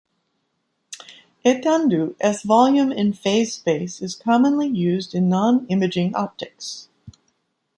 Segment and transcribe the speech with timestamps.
[1.45, 6.89] Etendue as volume in phase space is commonly used in nonimaging optics.